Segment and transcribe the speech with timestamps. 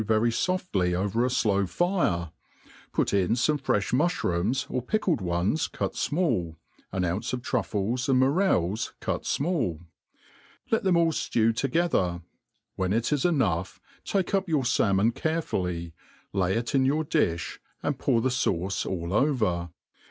[0.03, 2.31] very fofxJy jpver a flow fire,
[2.91, 6.55] put in fome frefli muflirooms, or pickied ones cut fmall,
[6.91, 9.81] an ounce of truffles and morels cut fmall;
[10.71, 12.23] let them all ftew together;
[12.75, 15.93] when it is enough, take up your falmon carefully,
[16.33, 19.69] lay it in your difh, and pour the fauce all over.